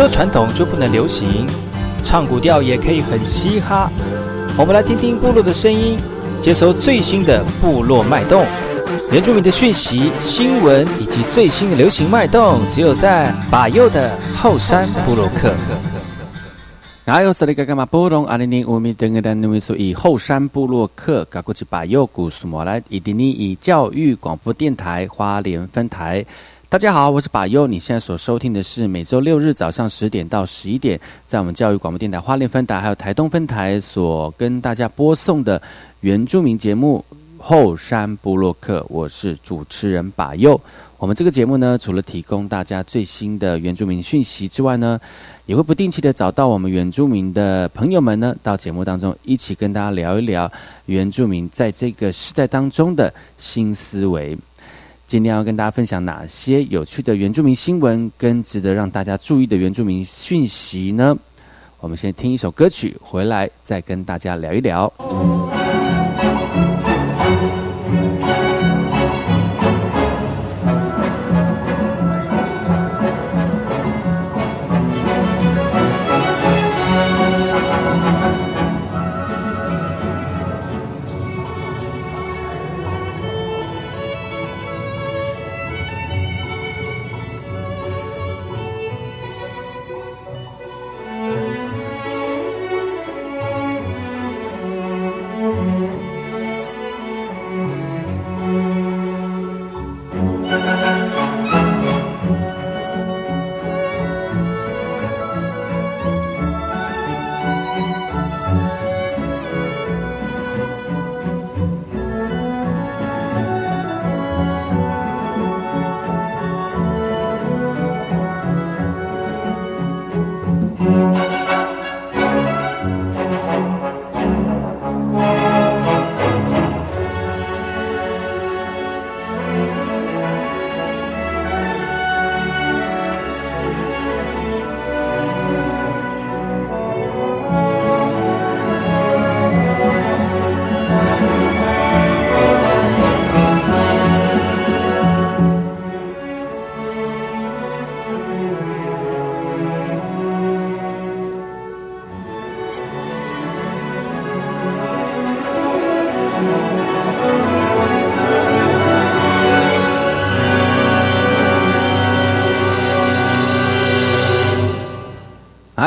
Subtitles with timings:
[0.00, 1.46] 说传统就不能流行，
[2.02, 3.92] 唱古调也可以很嘻哈。
[4.56, 5.94] 我们来听听部落的声音，
[6.40, 8.46] 接收最新的部落脉动、
[9.12, 15.52] 原住民的讯息、新闻以及最新的流行脉动，只有在把右的后山部落克。
[17.04, 17.84] 还有是那个干嘛？
[17.84, 26.24] 波隆阿里尼乌米登格丹努米苏以后山部落克，搞过去把右古苏莫来以迪尼以教育广播电台花莲分台。
[26.70, 27.66] 大家好，我是把优。
[27.66, 35.60] 你现在所收听的是每周六日早上十点到十一点，在我们教育广播电台花莲分台还有台东分台所跟大家播送的
[36.02, 37.04] 原住民节目
[37.42, 38.78] 《后山部落客》。
[38.88, 40.60] 我是主持人把优。
[40.96, 45.00] 我们这个节目呢，除了提供大家最新的原住民讯息之外呢，
[45.46, 50.48] 也会不定期的找到我们原住民的朋友们呢，到节目当中一起跟大家聊一聊
[50.86, 54.38] 原住民在这个时代当中的新思维。
[55.10, 61.18] 今天要跟大家分享哪些有趣的原住民新闻，跟值得让大家注意的原住民讯息呢？
[61.80, 64.86] 我们先听一首歌曲，回来再跟大家聊一聊。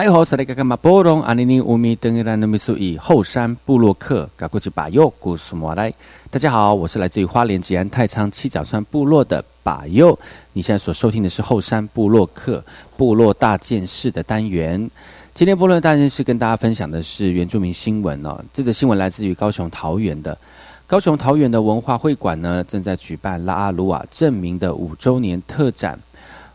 [0.04, 0.76] 哎，好，是那个干嘛？
[0.76, 5.94] 波隆阿尼尼乌米登伊兰努米苏以后山部落客，赶过去把右故事莫来。
[6.30, 10.20] 大家好，我是来自于花莲吉安太仓七角川部落的把右。
[10.52, 12.62] 你现在所收听的是后山部落客
[12.98, 14.92] 部落大件事的单元。
[15.34, 18.44] 今天部落大件事跟大家分享的是原住民新闻哦。
[18.52, 20.38] 这则新闻来自于高雄桃园的
[20.86, 25.98] 高雄桃园的文化会馆呢，正在举办拉阿鲁瓦证明的五周年特展。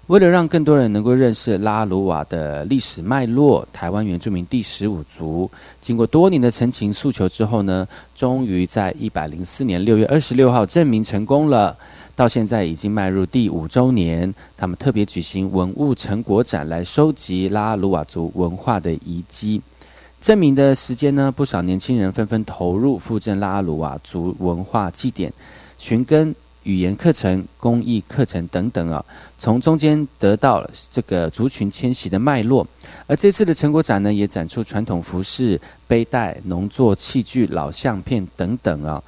[0.08, 5.50] 为了让更多人能够认识拉鲁瓦的历史脉络，台湾原住民第十五族
[5.82, 11.76] 经过多年的陈情诉求之后呢，终于在一百零四年六月二十六号证明成功了。
[12.16, 19.60] 到现在已经迈入第五周年，他们特别举行文物成果展来收集拉鲁瓦族文化的遗迹。
[20.22, 25.30] 证明的时间呢，不少年轻人纷纷投入复振拉鲁瓦族文化祭典，
[25.76, 26.34] 寻根。
[26.68, 29.02] 语言课程、公益课程等等啊，
[29.38, 32.66] 从中间得到这个族群迁徙的脉络。
[33.06, 39.02] 而这次的成果展呢，也展出传统服饰、背带、农作器具、老相片等等啊。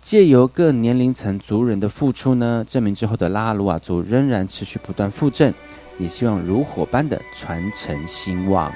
[0.00, 5.52] 借由各年龄层族人的付出呢，证明之后的拉鲁瓦族仍然持续不断复振，
[5.98, 8.72] 也希望如火般的传承兴旺。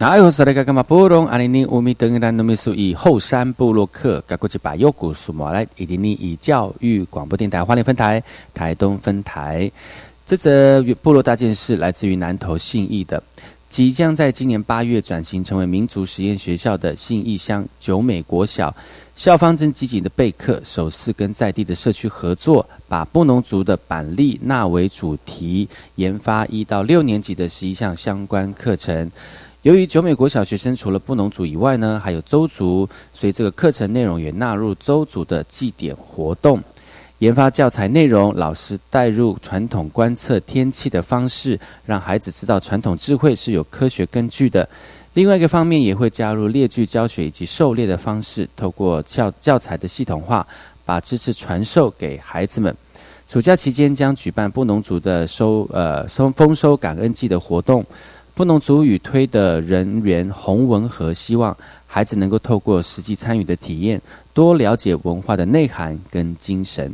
[0.00, 0.80] 那爱好是那个干嘛？
[0.80, 8.22] 波隆阿尼尼乌米登伊兰努米苏以后山布洛克，该过去把右古苏马来伊尼尼以教育广播电台花莲分台、
[8.54, 9.68] 台东分台。
[10.24, 13.20] 这则部落大件事来自于南投信义的，
[13.68, 18.72] 即将在今年八月转型成为民族实验学校的信义乡九美国小，
[19.16, 29.10] 校方正积极的备课，首次跟在地的社区合作，把布农族的板栗纳为主题，研发一到六年级的十一项相关课程。
[29.68, 36.58] 由于九美国小学生除了布农族以外呢，还有邹族，所以这个课程内容也纳入邹族的祭典活动。
[37.18, 44.66] 研发教材内容，老师带入传统观测天气的方式，让孩子知道传统智慧是有科学根据的。
[45.12, 50.46] 另外一个方面，也会加入列句教学以及狩猎的方式，透过教教材的系统化，
[50.86, 52.74] 把知识传授给孩子们。
[53.30, 57.84] 暑假期间将举办布农族的收呃收丰收感恩季的活动。
[58.38, 61.56] 不能足与推的人员洪文和希望
[61.88, 64.00] 孩子能够透过实际参与的体验，
[64.32, 66.92] 多了解文化的内涵跟精神。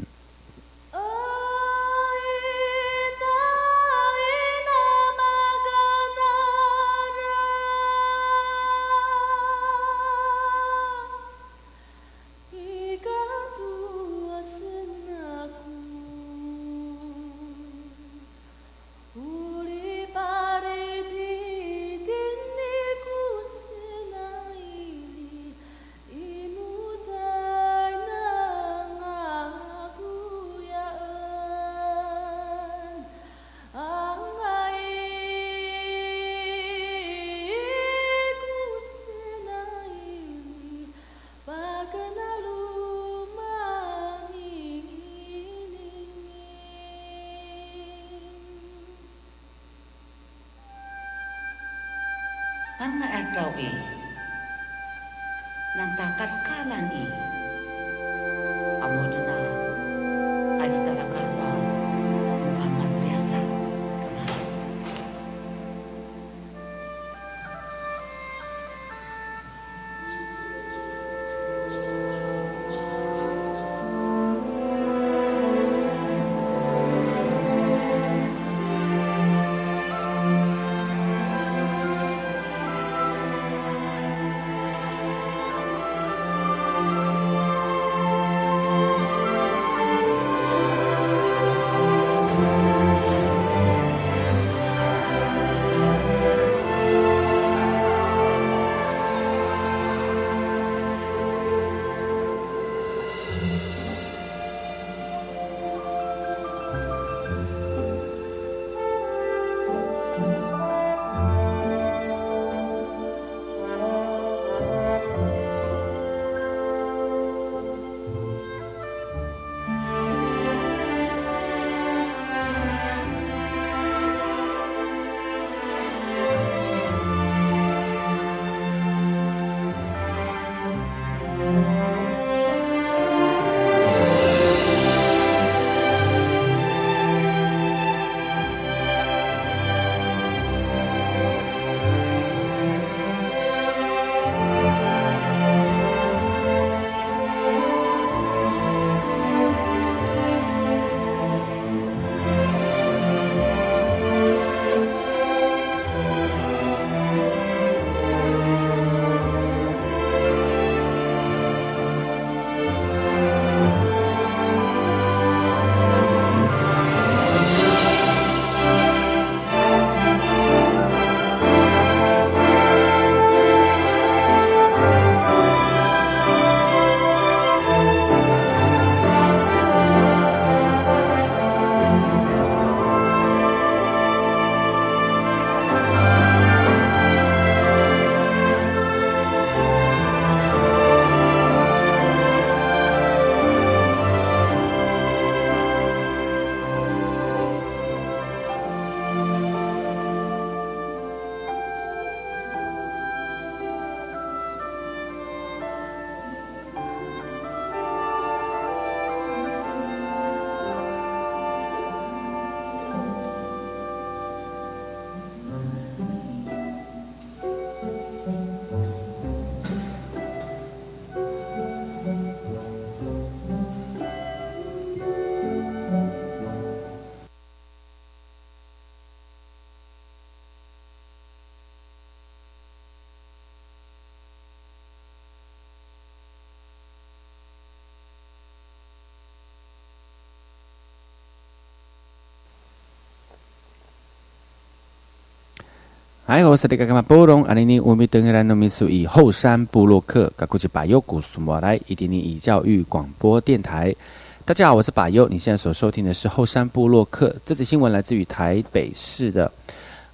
[246.27, 253.95] 嗨，我是那个嘛波隆阿尼尼乌米登格兰诺米苏以后山部落克，噶古吉巴尤古苏莫来，伊迪尼以教育广播电台。
[254.43, 257.37] 大家好，我是巴尤，你现在所收听的是后山部落克。
[257.45, 259.53] 这则新闻来自于台北市的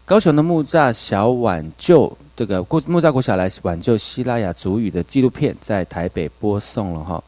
[0.05, 7.23] 高雄的木栅小挽救，这个木木栅国小来挽救希拉雅族语的纪录片，在台北播送了哈。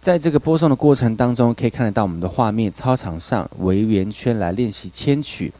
[0.00, 5.52] 在这个播送的过程当中，可以看得到我们的画面，操场上围圆圈来练习千曲。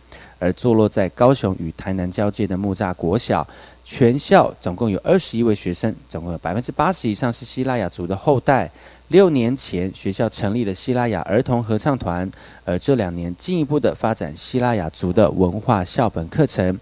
[0.45, 3.47] 而坐落在高雄与台南交界的木栅国小，
[3.83, 8.71] 全校总共有二十一位学生，总共有百分之八十以上是希腊雅族的后代。
[9.09, 12.31] 六年前，学校成立了希腊雅儿童合唱团，
[12.67, 16.79] 而这两年进一步的发展希腊雅族的文化校本课程。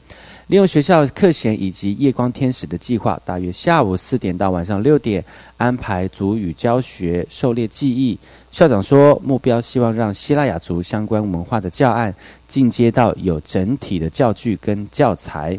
[0.49, 5.25] 利用学校课闲以及夜光天使的计划，大约下午四点到晚上六点
[5.57, 8.19] 安排族语教学、狩猎技艺。
[8.53, 12.15] 校长说，目标希望让希腊雅族相关文化的教案
[12.47, 15.59] 进阶到有整体的教具跟教材。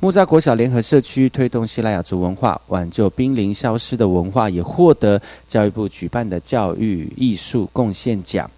[0.00, 8.50] 木栅国小联合社区推动希腊雅族文化，挽救濒临消失的文化，也获得教育部举办的教育艺术贡献奖。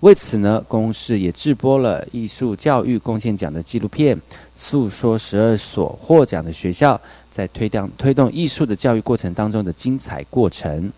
[0.00, 4.18] 为此呢，公视也制播了艺术教育贡献奖的纪录片，
[4.56, 6.98] 诉说十二所获奖的学校
[7.30, 10.90] 在推动推动艺术的教育过程当中的精彩过程。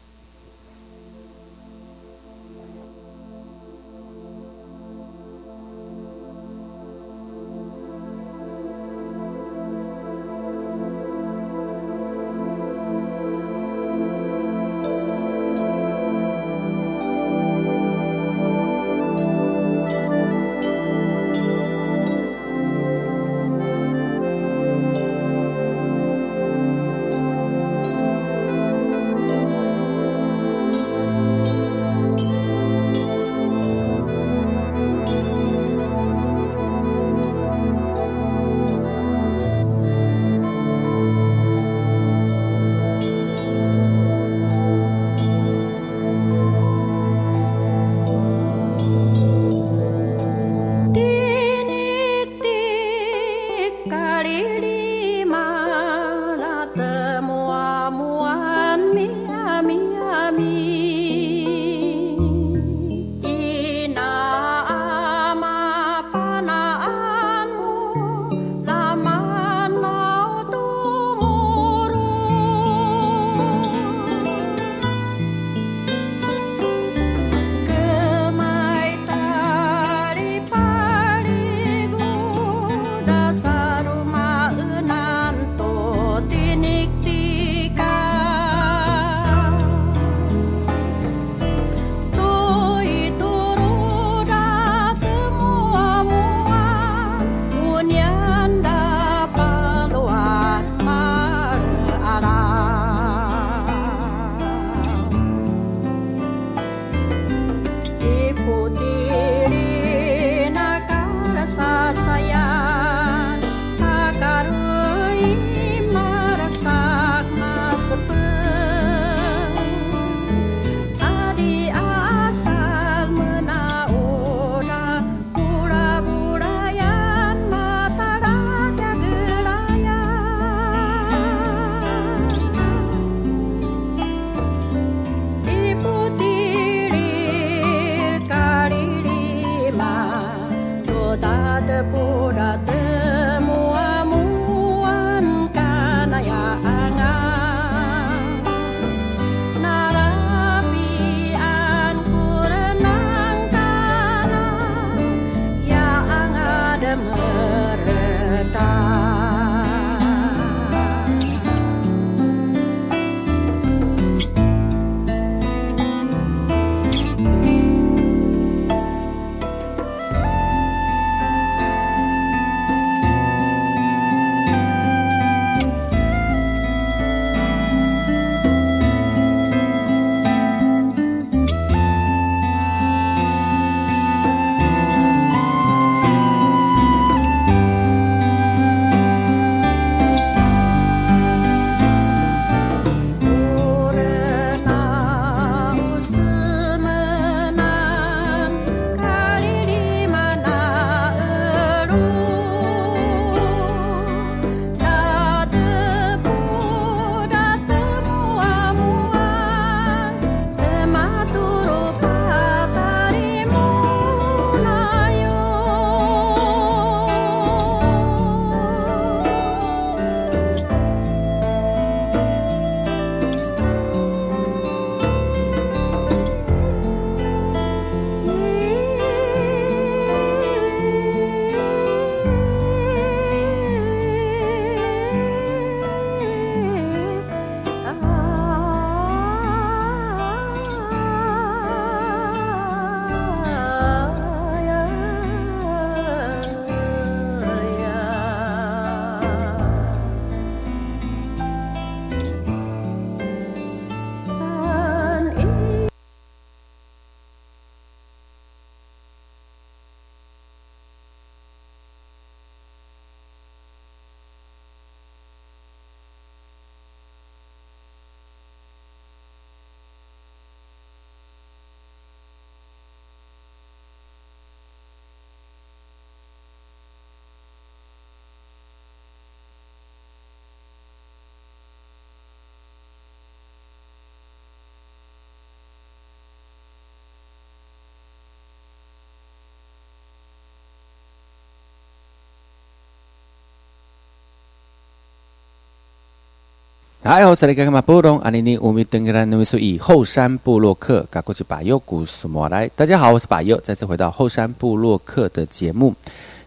[297.06, 302.66] 嗨，我是那个马布隆阿尼尼乌米登格兰努米苏以后山部落客，赶过去把右古苏莫来。
[302.74, 305.94] 大家好，我是把右，再次回到后山部落客的节目。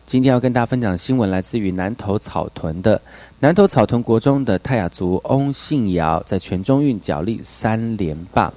[0.07, 2.99] 今天要跟大家分享的新闻来自于南投草屯的
[3.39, 8.51] 南投草屯国中的泰雅族翁信尧，在全中运脚力三连霸。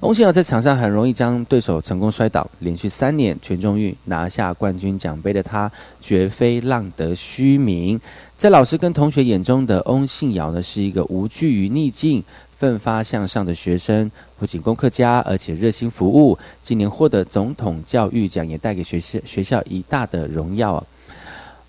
[0.00, 8.00] 翁信尧在场上很容易将对手成功摔倒，连续三年全中运拿下冠军奖杯的他，绝非浪得虚名。
[8.36, 12.20] 在老师跟同学眼中的翁信尧呢，是一个无惧于逆境、
[12.56, 16.36] 奋发向上的学生，不仅功课佳，而且热心服务。
[16.64, 20.84] 今年获得总统教育奖，也带给学校学校一大的荣耀啊！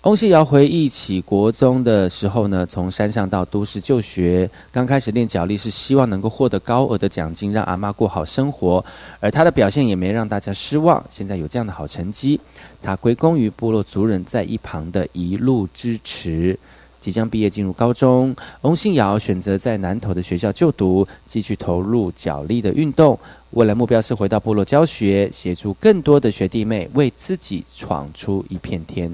[0.02, 8.82] 翁信尧回忆起国中的时候呢，从山上到都市就学，刚开始练脚力是希望能够获得高额的奖金，让阿妈过好生活。
[9.18, 12.38] 而他的表现也没让大家失望，现在有这样的好成绩，
[12.80, 16.56] 他归功于部落族人在一旁的一路支持。
[17.00, 23.18] 即将毕业进入高中，翁信尧选择在南投的学校就读，继续投入脚力的运动。
[23.50, 29.12] 未来目标是回到部落教学，协助更多的学弟妹为自己闯出一片天。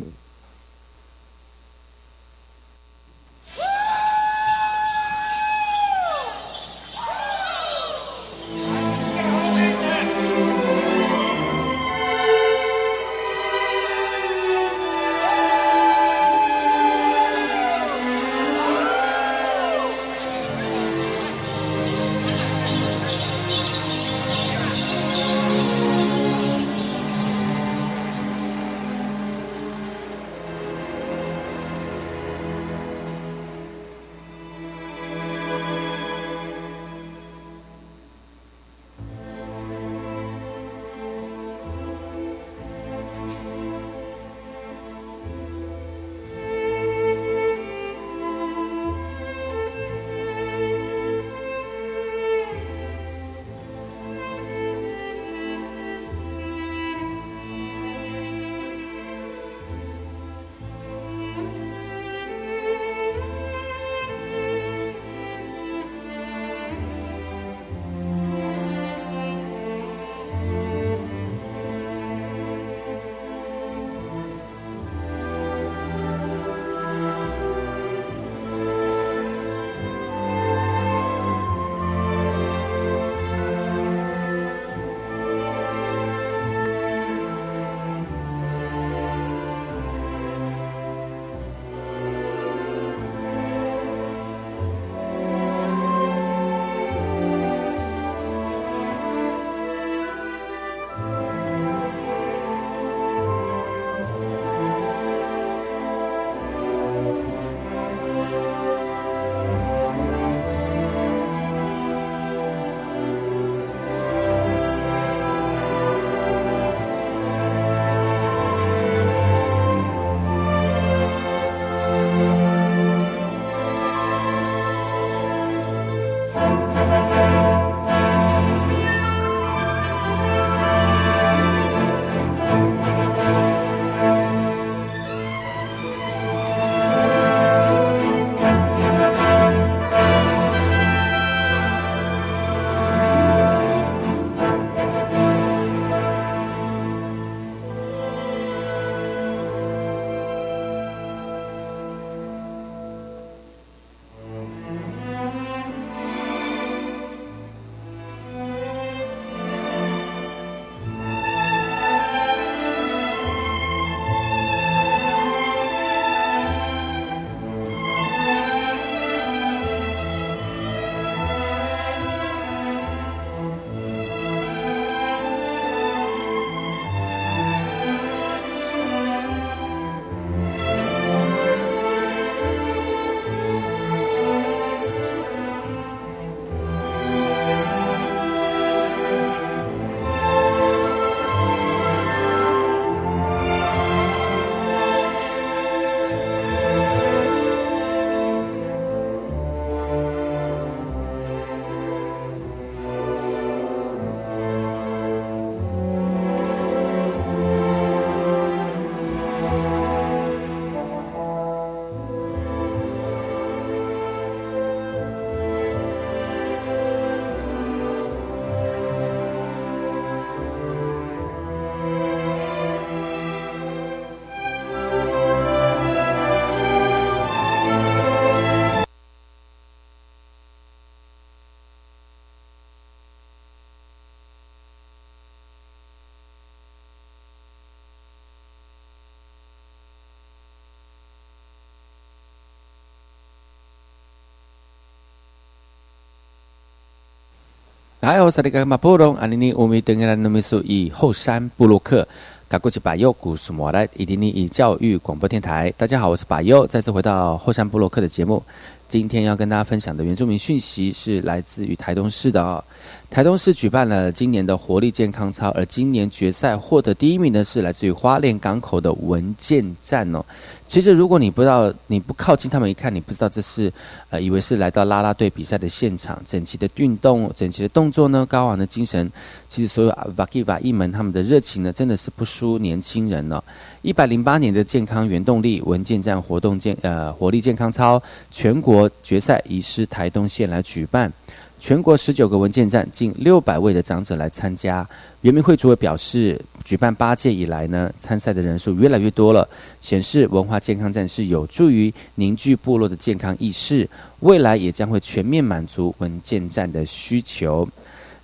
[248.05, 252.07] 还有萨利格马布隆阿尼尼乌米登格兰努米苏伊后山布洛克。
[252.51, 258.43] 卡古奇巴尤古苏莫莱伊迪尼伊教育广播电台，大家好，我是巴尤，再次回到后山布洛克的节目。
[258.89, 262.63] 今天要跟大家分享的原住民讯息是来自于台东市的哦。
[263.11, 270.25] 台东市举办了今年的活力健康操，而今年决赛获得第一名的是来自于花莲港口的文件站哦。
[270.67, 273.73] 其实如果你不知道，你不靠近他们一看，你不知道这是
[274.11, 276.21] 呃，以为是来到啦啦队比赛的现场。
[276.27, 279.11] 整齐的运动，整齐的动作呢，高昂的精神，
[279.49, 283.43] 其实所有瓦基瓦一门他们的热情呢，真的是不输年轻人呢。
[283.85, 291.13] 一百零八年的健康原动力文件站活动健呃活力健康操全国决赛移师台东县来举办，
[291.61, 294.89] 全国十九个文件站近六百位的长者来参加。
[295.21, 299.47] 原民会主委表示，举办八届以来呢，参赛的人数越来越多了，
[299.83, 303.87] 显示文化健康站是有助于凝聚部落的健康意识，
[304.21, 307.69] 未来也将会全面满足文件站的需求。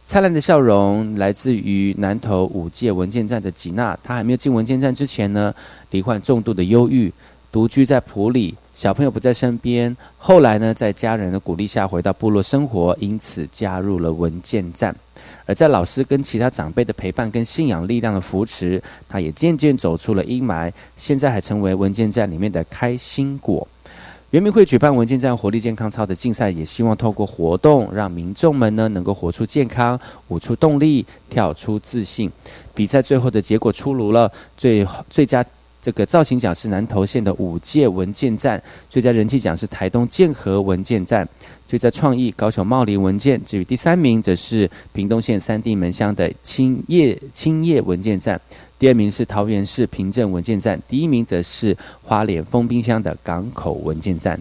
[0.02, 3.96] 灿烂的笑容来自于南投五届文件站的吉娜。
[4.02, 5.54] 她还没有进文件站之前呢，
[5.90, 7.12] 罹患重度的忧郁，
[7.52, 9.96] 独居在埔里，小朋友不在身边。
[10.18, 14.94] 后来呢，在家人的鼓励下回到部落生活，因此加入了文件站。
[15.46, 23.66] 而在老师跟其他长辈的陪伴跟信仰力量的扶持，他也渐渐走出了阴霾，现在还成为文件站里面的开心果。
[24.30, 32.30] 原民会举办文件站活力健康操的竞赛，也希望透过活动，让民众们呢能够活出健康，舞出动力，跳出自信。
[32.72, 35.44] 比赛最后的结果出炉了，最最佳
[35.82, 41.28] 这个造型奖是南投县的五届文件站，最佳人气奖是台东建和文件站，
[41.66, 43.44] 最佳创意高雄茂林文件。
[43.44, 48.40] 至于第三名，则是屏东县三地门乡的青叶青叶文件站。
[48.80, 54.40] 第二名是桃园市凭证文件站，第一名则是花莲封冰箱的港口文件站。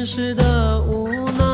[0.00, 1.44] 现实的无奈，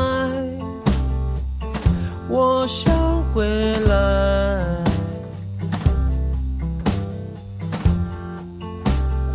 [2.29, 2.95] 我想
[3.33, 3.45] 回
[3.79, 4.83] 来。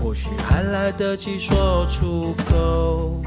[0.00, 3.20] 或许还来得及说出口，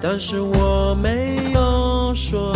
[0.00, 2.54] 但是我没有说。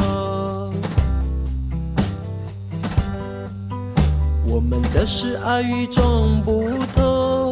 [4.46, 7.49] 我们的是爱与众不同，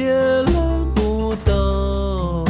[0.00, 0.46] 别人
[0.94, 2.42] 不懂，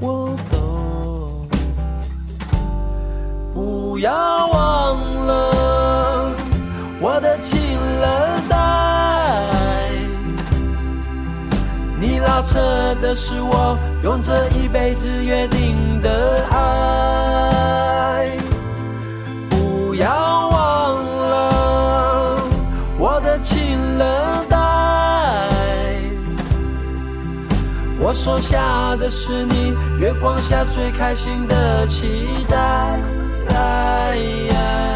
[0.00, 1.46] 我懂。
[3.54, 4.10] 不要
[4.48, 6.32] 忘了
[7.00, 7.56] 我的情
[8.00, 8.56] 人带，
[12.00, 12.58] 你拉扯
[13.00, 18.15] 的是我用这一辈子约定的爱。
[28.36, 33.00] 留下的是你月光下最开心的期待。
[33.48, 34.95] 我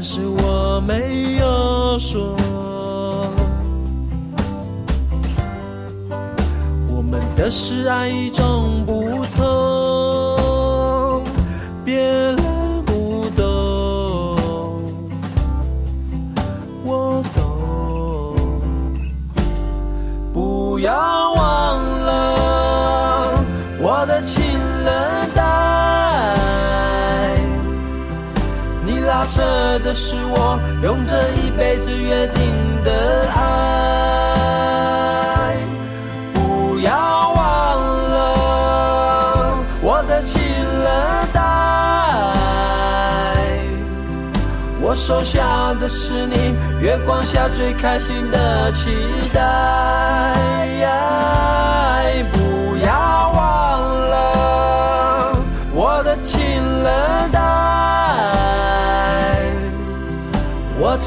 [0.00, 2.36] 但是我没有说。
[6.88, 9.87] 我们的是爱与众不同，
[30.82, 32.44] 用这一辈子约定
[32.84, 33.38] 的爱。
[36.34, 41.28] 不要忘了我的情人。
[44.88, 48.88] 我收下的是你月光下最开心的期
[49.34, 50.77] 待。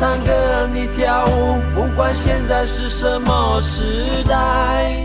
[0.02, 4.98] 唱歌，你跳舞，不管现在是什么时代。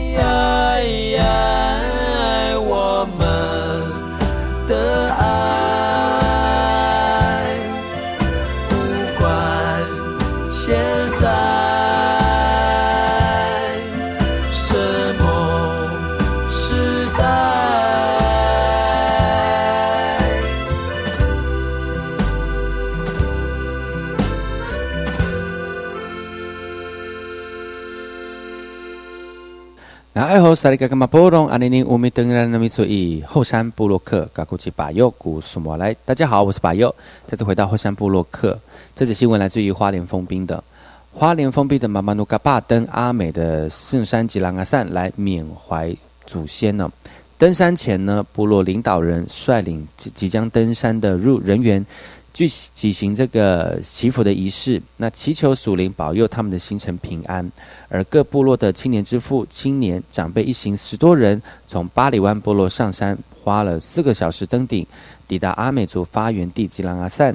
[30.57, 36.93] 萨利嘎嘎马波隆阿尼尼乌米登然那米所以后山部落客嘎古吉巴佑古苏摩来，大家好，我是巴佑，
[37.27, 38.59] 再次回到后山部落客。
[38.95, 40.65] 这则新闻来自于花莲封冰的
[41.13, 45.95] 花莲封闭的妈妈努嘎巴登阿美的圣山吉兰阿善来缅怀
[46.25, 46.91] 祖先呢。
[47.37, 51.85] 登山前呢，部落领导人率领即即将登山的入人员。
[52.37, 57.51] 举举行这个祈福的仪式，那祈求属灵保佑他们的行程平安。
[57.89, 64.87] 而各部落的青年之父、青年长辈一行十多人，从巴里湾部落上山，花了四个小时登顶，
[65.27, 67.35] 抵达阿美族发源地吉兰阿善。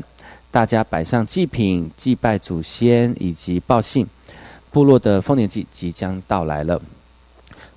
[0.51, 4.05] 大家摆上祭品，祭拜祖先以及报信，
[4.69, 6.79] 部落的丰年祭即将到来了。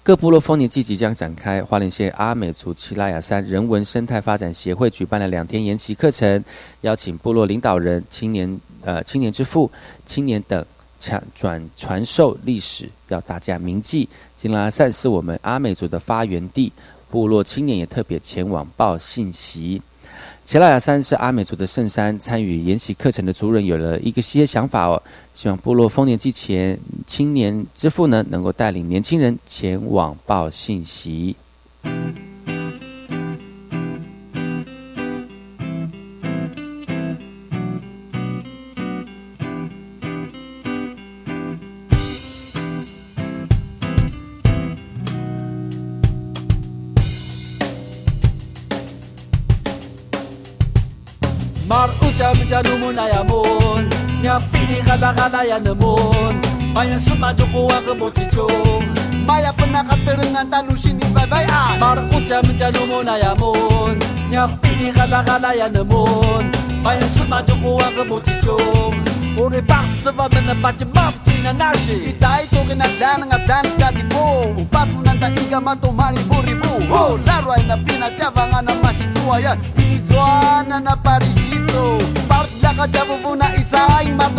[0.05, 6.45] 各部落丰年祭即将展开，花莲县阿美族齐拉雅山人文生态发展协会举办了两天研习课程，
[6.83, 9.71] 邀请部落领导人、青年、呃青年之父、
[10.05, 10.63] 青年等
[11.01, 14.07] 传转传授历史，要大家铭记。
[14.37, 16.71] 金拉雅山是我们阿美族的发源地，
[17.11, 19.81] 部落青年也特别前往报信息。
[20.45, 31.35] 奇拉雅山是阿美族的圣山，参与研习课程的族人有了一个些想法哦，希望部落丰年祭前青年之父呢，能够带领年轻人前往报信息。
[55.25, 56.37] halayan mon
[56.75, 58.51] Maya semajoko aku bocicho,
[59.25, 61.79] Maya pernah katerengan tanu sini bye bye ah.
[61.81, 63.97] Mar uca mencano monayamon
[64.29, 66.45] Nyapi ni halagalayan mon
[66.85, 68.57] Maya semajoko aku bochicho
[69.35, 73.91] Ore bakse va mena pache mafchi na nashi Itai toke na dana nga dance ka
[73.91, 79.57] dipo Upatu nanta iga mato mani buribu Oh, larwa ina pina chavanga na masitua ya.
[79.79, 81.99] Ini zoana na parisito
[82.75, 83.47] akajabubu na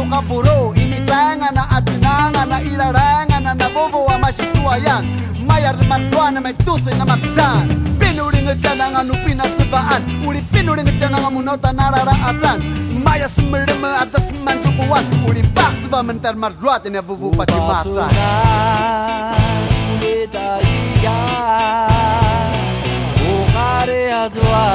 [0.10, 5.06] kapuro ini tanga na atinanga na ilaranga na nabubu wa mashituayan
[5.48, 7.68] mayar mantuana metuse na mapitan.
[8.00, 12.60] Pinuling cananga nupina cebaan uri pinuring cananga munota narara atan
[13.04, 18.12] maya semereme atas manjukuan uri bak mentar marruat ini bubu pacimata
[20.02, 21.20] Kita iya
[23.16, 24.75] Ukare adwa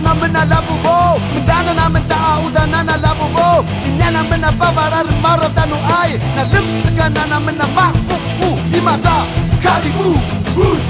[0.00, 6.12] mamma labubo Mdana na mda auda na na labubo Inyana mna babara mara danu ai
[6.36, 9.16] Na limtka na na mna mahfufu Imata
[9.62, 10.18] kalibu
[10.54, 10.84] bus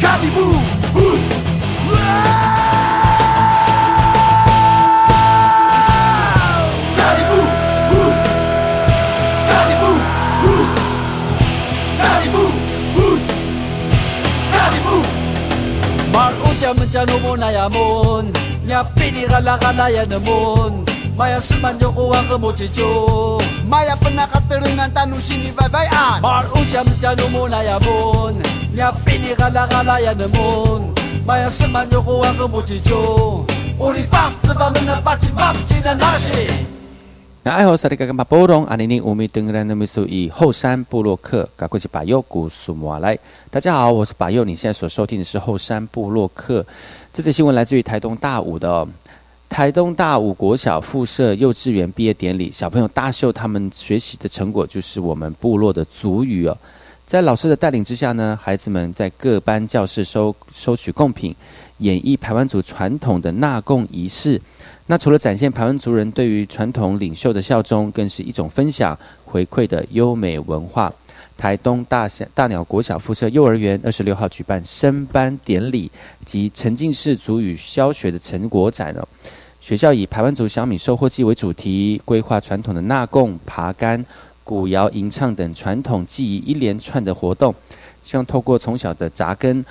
[0.00, 0.46] Kalibu
[0.94, 1.24] bus
[1.92, 2.63] Waaah
[16.64, 18.32] Mencam-mencano mo na yamon
[18.64, 18.80] Nya
[19.28, 23.36] galaga na yamun, Maya sumanyo ko mo kamuchicho
[23.68, 28.40] Maya penakaterungan tanu sini vay-vayan Mar uncam-mencano mo na yamon
[28.72, 28.96] Nya
[29.36, 30.88] galaga na yamun,
[31.28, 33.44] Maya sumanyo ko ang kamuchicho
[33.76, 36.63] Uri pam sebab menepat si mam cina nasi.
[37.46, 43.18] 那爱好萨利格跟巴波隆阿尼尼乌米登兰的米苏以后山布洛克赶过去把右古苏摩来。
[43.50, 46.64] 大家好，我是把右，你现在所收听的是后山布洛克。
[47.12, 48.88] 这则新闻来自于台东大武的、哦、
[49.46, 56.56] 台东大武国小附设幼稚园毕业典礼，小朋友大秀他们学习的成果，就是我们部落的族语哦。
[57.04, 61.36] 在老师的带领之下呢，孩子们在各班教室收收取贡品，
[61.76, 64.40] 演绎排湾族传统的纳贡仪式。
[64.86, 70.92] 那除了展现排湾族人对于传统领袖的效忠，更是一种分享回馈的优美文化。
[71.36, 75.90] 台东大大鸟国小附设幼儿园二十六号举办升班典礼
[76.24, 79.08] 及沉浸式族语教学的成果展哦。
[79.58, 84.04] 学校以排湾族小米收获季为主题，规划传统的纳贡、爬竿、
[84.44, 87.54] 古谣吟唱等传统技艺一连串的活动，
[88.02, 89.64] 希望透过从小的扎根，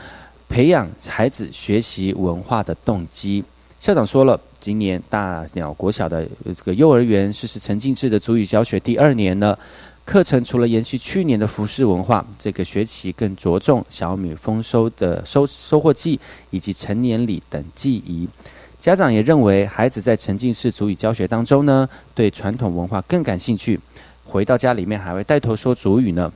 [0.50, 3.44] 培养孩子学习文化的动机。
[3.84, 6.26] 校长说了，今年大鸟国小的
[6.56, 9.60] 这个幼儿园实施沉浸式的主语教学第二年呢，
[10.06, 16.18] 课程除了延续去年的服饰文化，这个学期更着重小米丰收的收收获季
[16.50, 18.26] 以及成年礼等记忆。
[18.80, 23.78] 家长也认为，孩子在沉浸式主语教学当中呢，对传统文化更感兴趣，
[24.24, 26.32] 回到家里面还会带头说主语呢。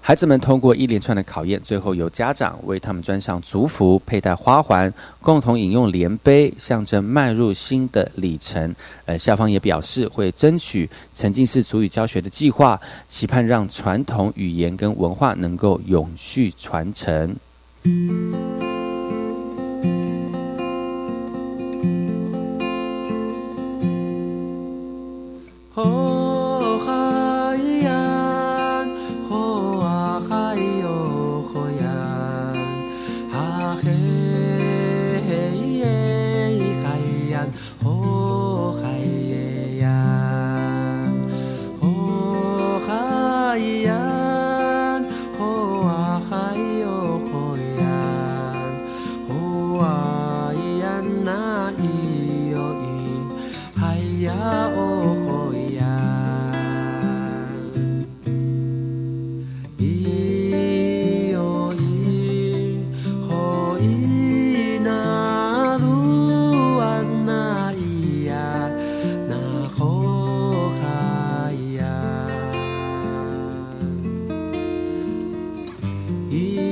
[0.00, 8.74] 孩子们通过一连串的考验，最后由家长为他们穿上族服，佩戴花环，共同饮用莲杯，象征迈入新的里程。
[9.04, 17.36] 呃，校方也表示会争取沉浸式族语教学的计划，期盼让传统语言跟文化能够永续传承。
[76.30, 76.67] 一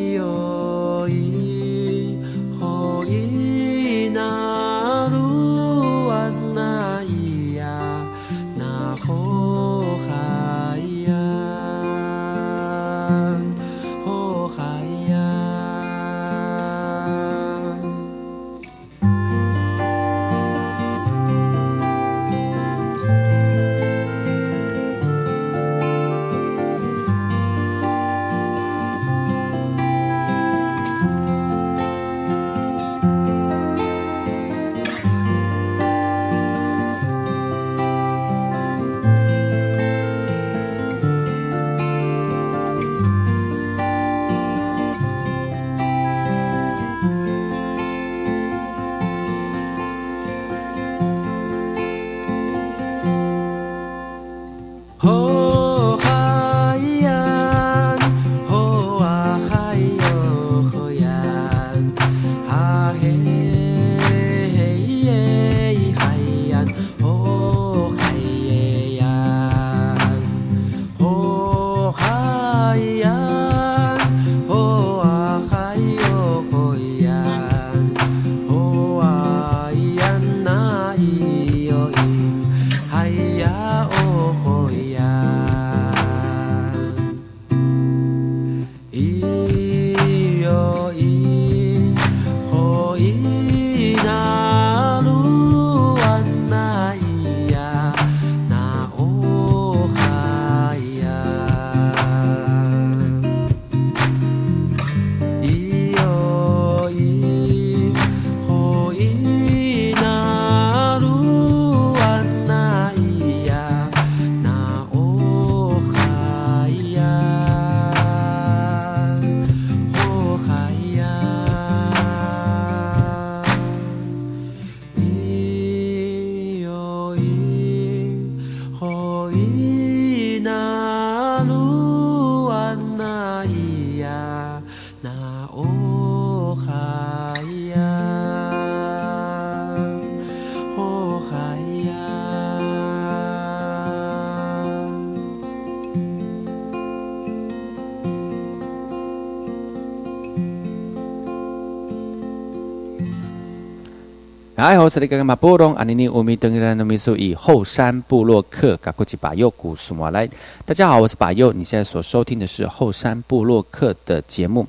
[154.76, 160.28] 哎，我是那个马波隆，阿尼尼乌米登兰诺米苏以后山部落客嘎古吉巴佑古苏马来。
[160.66, 164.68] 大家好，我是巴佑，你现在所收听的是后山部落客的节目。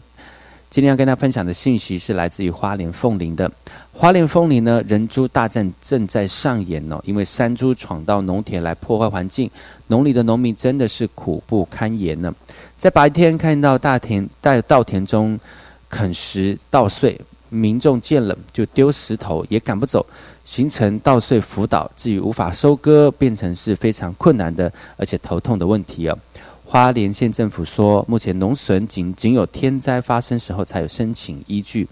[0.69, 3.51] 今天要跟大家分享的信息是来自于花莲凤林的。
[3.91, 9.51] 花莲凤林呢，人猪大战正在上演哦，因为山猪闯到农田来破坏环境，
[9.87, 12.33] 农里的农民真的是苦不堪言呢。
[12.77, 15.37] 在白天看到大田在稻田中
[15.89, 17.19] 啃食稻穗，
[17.49, 20.05] 民众见了就丢石头，也赶不走，
[20.43, 26.17] 形成稻穗浮倒，至于无法收割，变成是非常困难的，而且头痛的问题哦。
[26.63, 31.87] 花莲县政府说，目前农损仅仅有天灾发生时候才有申请依据。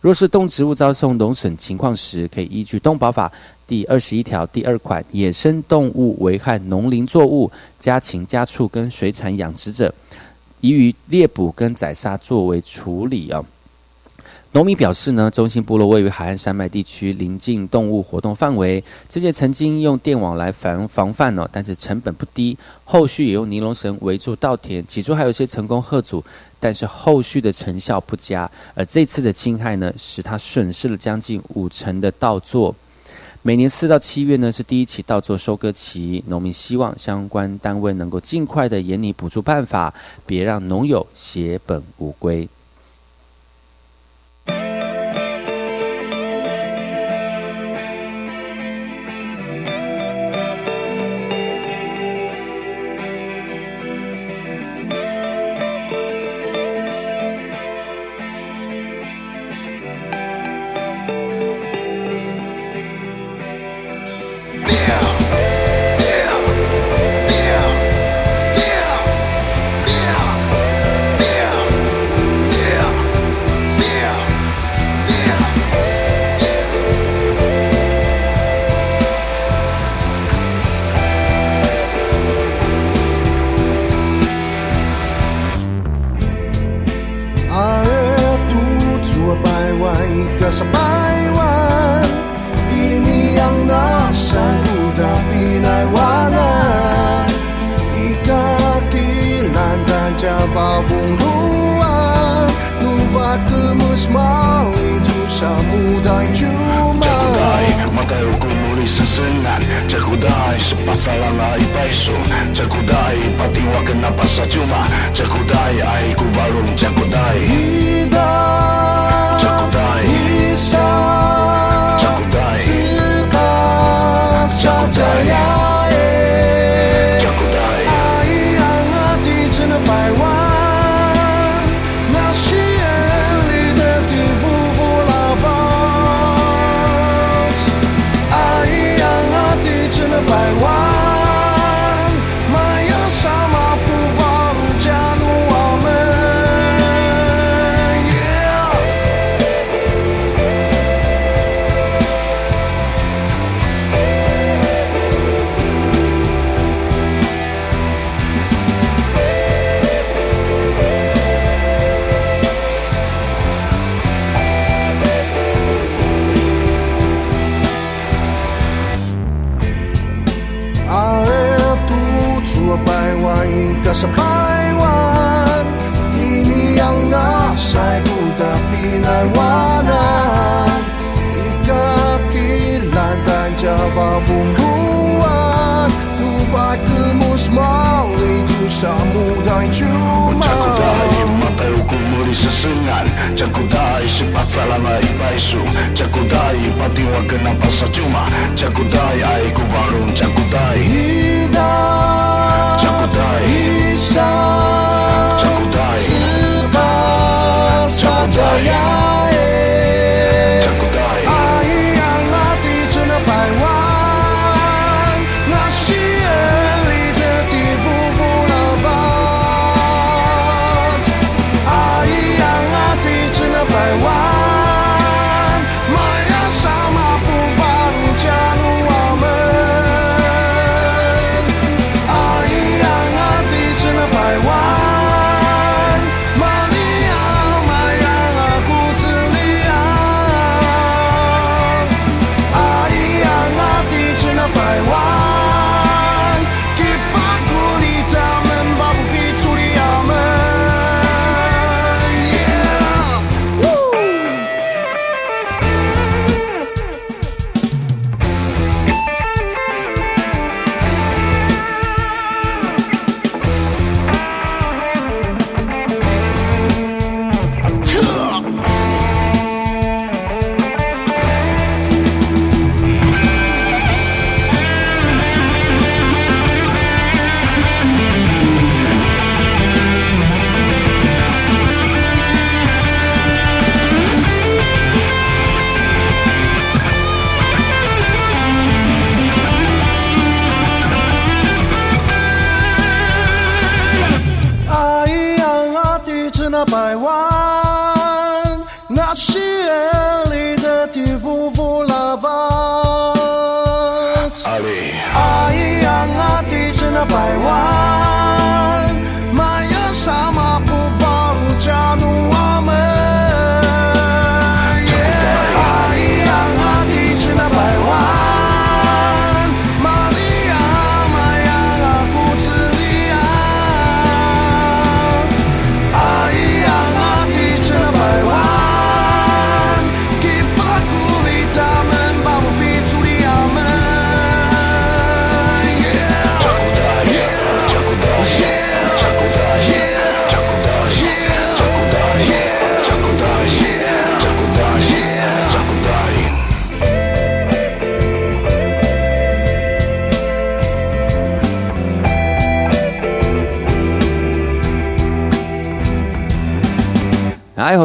[0.00, 3.28] 若是动植物遭受农损情况时，可以依据《动保法》
[3.66, 7.50] 第二十一条第二款，野生动物危害农林作物、
[7.80, 9.92] 家禽、家畜跟水产养殖者，
[10.60, 13.44] 宜于猎捕跟宰杀作为处理啊。
[14.58, 18.82] 农民表示呢，中心部落位于海岸山脉地区，临近动物活动范围。
[19.08, 22.58] 之前曾经用电网来防防范哦，但是成本不低。
[22.84, 26.24] 后续也用尼龙绳围住稻田，起初还有一些成功贺阻，
[26.58, 28.50] 但是后续的成效不佳。
[28.74, 32.74] 而这次的侵害呢，使他损失了将近五成的稻作。
[33.42, 39.94] 每年四到七月呢是第一期稻作收割期，农民希望相关单位能够尽快的研拟补助办法，
[40.26, 42.48] 别让农友血本无归。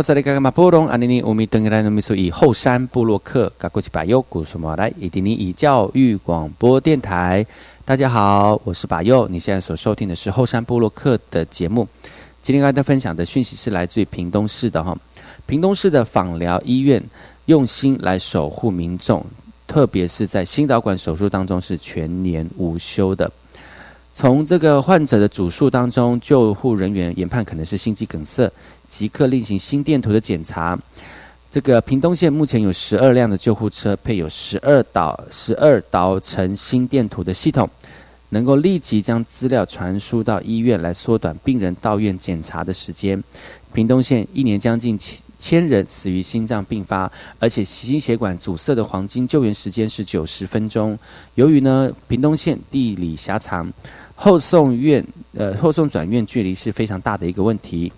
[0.03, 7.45] 萨利嘎嘎马波隆，安尼尼乌米登格兰努米苏以后山布洛克嘎过去巴佑古苏马来，以迪尼以教育广播电台。
[7.85, 11.87] 大家好，我是巴佑，你现在所收听的是后山布洛克的节目。
[12.41, 14.93] 今天跟大家分享的讯息是来自于屏东市的哈，
[15.45, 17.01] 屏东市的访疗医院
[17.45, 19.25] 用心来守护民众，
[19.67, 23.31] 特别是在心导管手术当中是全年无休的。
[24.13, 28.49] 从这个患者的主诉当中，救护人员研判可能是心肌梗塞，
[28.87, 30.79] 即刻另行心电图的检查。
[31.49, 37.67] 这个屏东县目前有十二辆的救护车，配有十二导十二导程心电图的系统，
[38.29, 43.21] 能够立即将资料传输到医院，来缩短病人到院检查的时间。
[43.73, 50.97] 屏东县一年将近千千人死于心脏病发，而且心血管阻塞的黄金救援时间是九十分钟。
[51.33, 53.71] 由于呢，屏东县地理狭长，
[54.15, 55.05] 后送院
[55.37, 57.91] 呃后送转院距离是非常大的一个问题。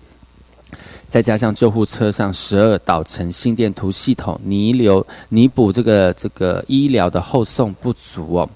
[1.08, 8.50] 再加上救护车上十二导程心电图系统弥留弥补这个这个医疗的后送不足哦。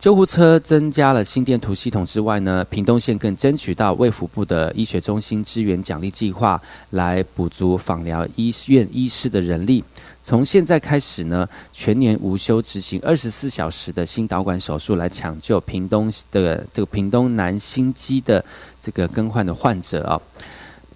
[0.00, 9.82] 救护车增加了心电图系统之外呢，屏东县更争取到卫福部的医学中心支援奖励计划，来补足访疗医院医师的人力。
[10.22, 18.44] 从现在开始呢，全年无休执行二十四小时的心导管手术，来抢救屏东的这个屏东南心肌的
[18.80, 20.20] 这个更换的患者啊、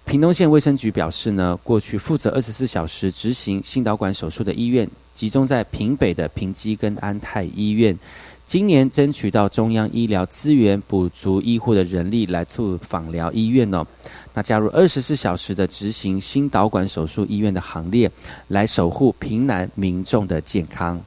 [0.05, 7.99] 屏东县卫生局表示呢，过去负责二十四小时执行心导管手术的医院，集中在屏北的屏基跟安泰医院。
[8.53, 13.83] 今年争取到中央医疗资源，补足医护的人力来促访疗医院哦。
[14.31, 18.11] 那加入二十四小时的执行心导管手术医院的行列，
[18.49, 21.01] 来守护平南民众的健康。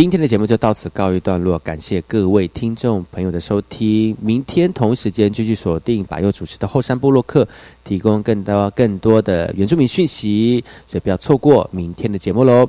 [0.00, 4.16] 今天的节目就到此告一段落，感谢各位听众朋友的收听。
[4.18, 7.46] 明天同时间继续锁定百佑主持的后山部落客，
[7.84, 12.66] 提供更多更多的原住民讯息，所以不要错过明天的节目喽。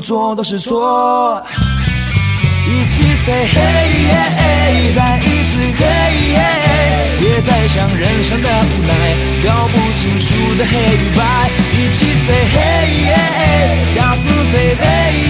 [0.00, 1.42] 做都是错。
[2.66, 8.92] 一起 say hey，, hey, hey 再一次 hey，, hey 别再想人生的无奈，
[9.42, 10.26] 搞不清楚
[10.58, 11.20] 的黑与白。
[11.72, 14.82] 一起 say hey，, hey 大声 say hey,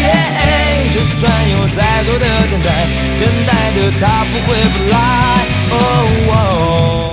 [0.05, 2.69] hey，就算有再多的等待，
[3.21, 4.97] 等待的他不会不来。
[5.71, 5.79] Oh,
[6.35, 7.08] oh